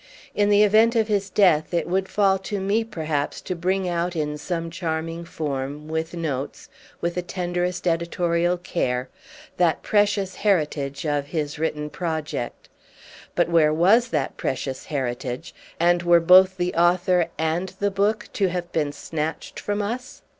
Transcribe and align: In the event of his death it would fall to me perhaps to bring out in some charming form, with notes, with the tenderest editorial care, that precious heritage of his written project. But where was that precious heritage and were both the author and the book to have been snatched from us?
In 0.33 0.49
the 0.49 0.63
event 0.63 0.95
of 0.95 1.07
his 1.09 1.29
death 1.29 1.75
it 1.75 1.85
would 1.87 2.09
fall 2.09 2.39
to 2.39 2.59
me 2.59 2.83
perhaps 2.83 3.39
to 3.41 3.55
bring 3.55 3.87
out 3.87 4.15
in 4.15 4.35
some 4.35 4.71
charming 4.71 5.25
form, 5.25 5.87
with 5.87 6.15
notes, 6.15 6.69
with 7.01 7.13
the 7.13 7.21
tenderest 7.21 7.85
editorial 7.87 8.57
care, 8.57 9.09
that 9.57 9.83
precious 9.83 10.37
heritage 10.37 11.05
of 11.05 11.27
his 11.27 11.59
written 11.59 11.91
project. 11.91 12.67
But 13.35 13.47
where 13.49 13.71
was 13.71 14.07
that 14.07 14.37
precious 14.37 14.85
heritage 14.85 15.53
and 15.79 16.01
were 16.01 16.19
both 16.19 16.57
the 16.57 16.73
author 16.73 17.29
and 17.37 17.69
the 17.79 17.91
book 17.91 18.27
to 18.33 18.47
have 18.47 18.71
been 18.71 18.91
snatched 18.91 19.59
from 19.59 19.83
us? 19.83 20.23